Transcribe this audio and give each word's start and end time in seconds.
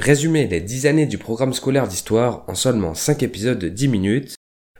Résumer 0.00 0.46
les 0.46 0.62
10 0.62 0.86
années 0.86 1.04
du 1.04 1.18
programme 1.18 1.52
scolaire 1.52 1.86
d'histoire 1.86 2.46
en 2.48 2.54
seulement 2.54 2.94
5 2.94 3.22
épisodes 3.22 3.58
de 3.58 3.68
10 3.68 3.88
minutes, 3.88 4.34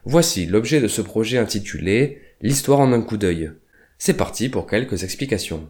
voici 0.07 0.47
l'objet 0.47 0.81
de 0.81 0.89
ce 0.89 1.03
projet 1.03 1.37
intitulé 1.37 2.23
L'histoire 2.41 2.81
en 2.81 2.91
un 2.95 3.03
coup 3.03 3.19
d'œil. 3.19 3.53
C'est 3.99 4.17
parti 4.17 4.49
pour 4.49 4.67
quelques 4.67 5.05
explications. 5.05 5.69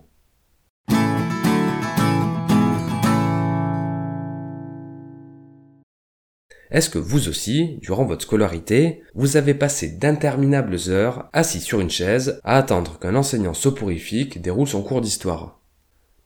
Est-ce 6.70 6.88
que 6.88 6.98
vous 6.98 7.28
aussi, 7.28 7.78
durant 7.82 8.04
votre 8.04 8.22
scolarité, 8.22 9.02
vous 9.16 9.36
avez 9.36 9.54
passé 9.54 9.88
d'interminables 9.88 10.76
heures 10.86 11.28
assis 11.32 11.60
sur 11.60 11.80
une 11.80 11.90
chaise 11.90 12.40
à 12.44 12.56
attendre 12.56 13.00
qu'un 13.00 13.16
enseignant 13.16 13.54
soporifique 13.54 14.40
déroule 14.40 14.68
son 14.68 14.84
cours 14.84 15.00
d'histoire? 15.00 15.60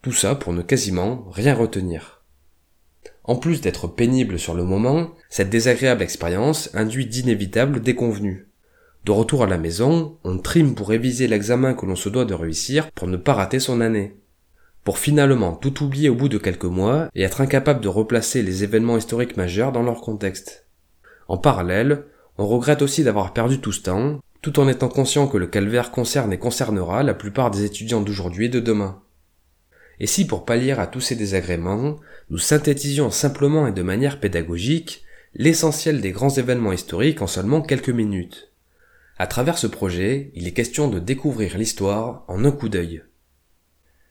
Tout 0.02 0.12
ça 0.12 0.34
pour 0.34 0.52
ne 0.52 0.61
quasiment 0.61 1.25
rien 1.30 1.54
retenir. 1.54 2.13
En 3.25 3.36
plus 3.36 3.62
d'être 3.62 3.88
pénible 3.88 4.38
sur 4.38 4.54
le 4.54 4.64
moment, 4.64 5.11
cette 5.30 5.48
désagréable 5.48 6.03
expérience 6.03 6.71
induit 6.75 7.07
d'inévitables 7.07 7.81
déconvenus. 7.81 8.46
De 9.07 9.12
retour 9.12 9.43
à 9.43 9.46
la 9.46 9.58
maison, 9.58 10.18
on 10.25 10.39
trime 10.39 10.75
pour 10.75 10.89
réviser 10.89 11.26
l'examen 11.26 11.75
que 11.75 11.86
l'on 11.86 11.96
se 11.96 12.11
doit 12.11 12.26
de 12.26 12.34
réussir 12.34 12.90
pour 12.93 13.08
ne 13.08 13.17
pas 13.17 13.32
rater 13.32 13.61
son 13.61 13.81
année. 13.81 14.17
Pour 14.82 14.98
finalement 14.98 15.54
tout 15.54 15.82
oublier 15.82 16.11
au 16.11 16.14
bout 16.14 16.29
de 16.29 16.36
quelques 16.36 16.64
mois 16.64 17.08
et 17.14 17.22
être 17.22 17.40
incapable 17.40 17.81
de 17.81 17.89
replacer 17.89 18.43
les 18.43 18.62
événements 18.62 18.98
historiques 18.98 19.39
majeurs 19.39 19.72
dans 19.72 19.82
leur 19.82 20.03
contexte. 20.03 20.67
En 21.29 21.39
parallèle, 21.39 22.04
on 22.36 22.46
regrette 22.46 22.82
aussi 22.82 23.04
d'avoir 23.04 23.32
perdu 23.32 23.59
tout 23.61 23.72
ce 23.72 23.82
temps, 23.82 24.20
tout 24.43 24.61
en 24.61 24.68
étant 24.68 24.89
conscient 24.89 25.29
que 25.29 25.39
le 25.39 25.46
calvaire 25.46 25.90
concerne 25.90 26.32
et 26.34 26.39
concernera 26.39 27.03
la 27.03 27.14
plupart 27.14 27.50
des 27.50 27.64
étudiants 27.64 28.03
d'aujourd'hui 28.03 28.46
et 28.46 28.50
de 28.50 28.61
demain. 28.61 29.00
Et 30.00 30.07
si 30.07 30.26
pour 30.26 30.44
pallier 30.44 30.72
à 30.72 30.86
tous 30.86 31.00
ces 31.00 31.16
désagréments, 31.16 31.96
nous 32.30 32.39
synthétisions 32.39 33.11
simplement 33.11 33.66
et 33.66 33.72
de 33.72 33.83
manière 33.83 34.20
pédagogique 34.20 35.05
l'essentiel 35.34 36.00
des 36.00 36.12
grands 36.12 36.30
événements 36.30 36.72
historiques 36.72 37.23
en 37.23 37.27
seulement 37.27 37.61
quelques 37.61 37.91
minutes 37.91 38.53
À 39.19 39.27
travers 39.27 39.59
ce 39.59 39.67
projet, 39.67 40.31
il 40.34 40.47
est 40.47 40.53
question 40.53 40.89
de 40.89 40.98
découvrir 40.98 41.59
l'histoire 41.59 42.25
en 42.28 42.45
un 42.45 42.53
coup 42.53 42.69
d'œil. 42.69 43.03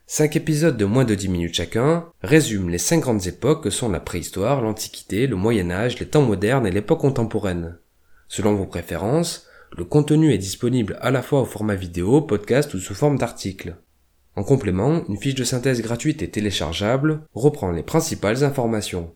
Cinq 0.06 0.36
épisodes 0.36 0.76
de 0.76 0.86
moins 0.86 1.06
de 1.06 1.16
dix 1.16 1.30
minutes 1.30 1.56
chacun 1.56 2.06
résument 2.22 2.70
les 2.70 2.78
cinq 2.78 3.00
grandes 3.00 3.26
époques 3.26 3.64
que 3.64 3.70
sont 3.70 3.90
la 3.90 4.02
préhistoire, 4.02 4.62
l'Antiquité, 4.62 5.28
le 5.28 5.38
Moyen 5.38 5.72
Âge, 5.72 5.98
les 6.00 6.08
temps 6.08 6.22
modernes 6.22 6.68
et 6.68 6.72
l'époque 6.72 7.00
contemporaine. 7.00 7.78
Selon 8.28 8.54
vos 8.54 8.66
préférences, 8.66 9.48
le 9.78 9.86
contenu 9.86 10.34
est 10.34 10.38
disponible 10.38 10.98
à 11.02 11.10
la 11.10 11.22
fois 11.22 11.42
au 11.42 11.46
format 11.46 11.76
vidéo, 11.76 12.22
podcast 12.22 12.74
ou 12.74 12.80
sous 12.80 12.94
forme 12.94 13.18
d'article. 13.18 13.78
En 14.36 14.44
complément, 14.44 15.04
une 15.08 15.18
fiche 15.18 15.36
de 15.36 15.44
synthèse 15.44 15.82
gratuite 15.82 16.24
et 16.24 16.30
téléchargeable 16.30 17.22
reprend 17.34 17.72
les 17.72 17.84
principales 17.84 18.44
informations. 18.44 19.14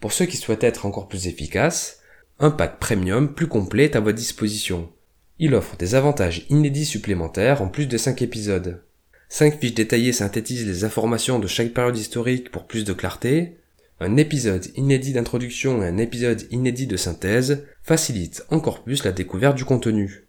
Pour 0.00 0.12
ceux 0.12 0.26
qui 0.26 0.36
souhaitent 0.36 0.64
être 0.64 0.86
encore 0.86 1.08
plus 1.08 1.26
efficaces, 1.26 2.00
un 2.38 2.50
pack 2.50 2.78
premium 2.78 3.34
plus 3.34 3.48
complet 3.48 3.84
est 3.84 3.96
à 3.96 4.00
votre 4.00 4.18
disposition. 4.18 4.90
Il 5.38 5.54
offre 5.54 5.76
des 5.76 5.94
avantages 5.94 6.46
inédits 6.50 6.84
supplémentaires 6.84 7.62
en 7.62 7.68
plus 7.68 7.86
de 7.86 7.96
5 7.96 8.22
épisodes. 8.22 8.82
5 9.30 9.58
fiches 9.58 9.74
détaillées 9.74 10.12
synthétisent 10.12 10.66
les 10.66 10.84
informations 10.84 11.38
de 11.38 11.46
chaque 11.46 11.72
période 11.72 11.96
historique 11.96 12.50
pour 12.50 12.66
plus 12.66 12.84
de 12.84 12.92
clarté. 12.92 13.56
Un 14.00 14.16
épisode 14.16 14.66
inédit 14.76 15.12
d'introduction 15.12 15.82
et 15.82 15.86
un 15.86 15.98
épisode 15.98 16.46
inédit 16.50 16.86
de 16.86 16.96
synthèse 16.96 17.64
facilitent 17.82 18.44
encore 18.50 18.84
plus 18.84 19.04
la 19.04 19.12
découverte 19.12 19.56
du 19.56 19.64
contenu. 19.64 20.27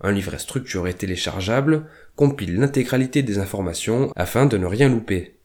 Un 0.00 0.12
livret 0.12 0.38
structuré 0.38 0.94
téléchargeable 0.94 1.86
compile 2.16 2.58
l'intégralité 2.58 3.22
des 3.22 3.38
informations 3.38 4.12
afin 4.14 4.46
de 4.46 4.58
ne 4.58 4.66
rien 4.66 4.88
louper. 4.88 5.36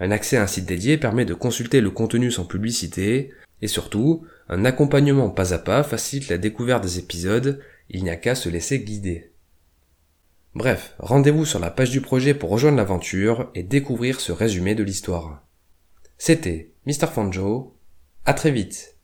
Un 0.00 0.10
accès 0.10 0.36
à 0.36 0.42
un 0.42 0.46
site 0.46 0.66
dédié 0.66 0.96
permet 0.96 1.24
de 1.24 1.34
consulter 1.34 1.80
le 1.80 1.90
contenu 1.90 2.30
sans 2.30 2.44
publicité, 2.44 3.32
et 3.60 3.68
surtout, 3.68 4.24
un 4.48 4.64
accompagnement 4.64 5.30
pas 5.30 5.52
à 5.52 5.58
pas 5.58 5.82
facilite 5.82 6.28
la 6.28 6.38
découverte 6.38 6.82
des 6.82 6.98
épisodes, 6.98 7.60
il 7.90 8.04
n'y 8.04 8.10
a 8.10 8.16
qu'à 8.16 8.34
se 8.34 8.48
laisser 8.48 8.80
guider. 8.80 9.32
Bref, 10.54 10.94
rendez-vous 10.98 11.44
sur 11.44 11.58
la 11.58 11.70
page 11.70 11.90
du 11.90 12.00
projet 12.00 12.34
pour 12.34 12.50
rejoindre 12.50 12.76
l'aventure 12.76 13.50
et 13.54 13.62
découvrir 13.62 14.20
ce 14.20 14.32
résumé 14.32 14.74
de 14.74 14.82
l'histoire. 14.82 15.44
C'était 16.16 16.70
Mr. 16.86 17.06
Fanjo, 17.12 17.76
à 18.24 18.34
très 18.34 18.50
vite 18.50 18.97